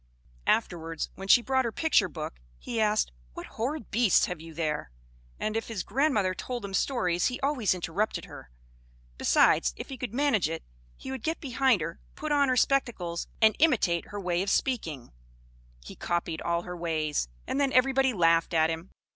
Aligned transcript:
Afterwards, 0.47 1.09
when 1.13 1.27
she 1.27 1.43
brought 1.43 1.63
her 1.63 1.71
picture 1.71 2.07
book, 2.07 2.39
he 2.57 2.81
asked, 2.81 3.11
"What 3.35 3.45
horrid 3.45 3.91
beasts 3.91 4.25
have 4.25 4.41
you 4.41 4.51
there?" 4.51 4.89
And 5.39 5.55
if 5.55 5.67
his 5.67 5.83
grandmother 5.83 6.33
told 6.33 6.63
them 6.63 6.73
stories, 6.73 7.27
he 7.27 7.39
always 7.41 7.75
interrupted 7.75 8.25
her; 8.25 8.49
besides, 9.19 9.75
if 9.77 9.89
he 9.89 9.99
could 9.99 10.11
manage 10.15 10.49
it, 10.49 10.63
he 10.97 11.11
would 11.11 11.21
get 11.21 11.39
behind 11.39 11.81
her, 11.81 11.99
put 12.15 12.31
on 12.31 12.49
her 12.49 12.57
spectacles, 12.57 13.27
and 13.43 13.55
imitate 13.59 14.07
her 14.07 14.19
way 14.19 14.41
of 14.41 14.49
speaking; 14.49 15.11
he 15.85 15.93
copied 15.95 16.41
all 16.41 16.63
her 16.63 16.75
ways, 16.75 17.27
and 17.45 17.61
then 17.61 17.71
everybody 17.71 18.11
laughed 18.11 18.55
at 18.55 18.71
him. 18.71 18.89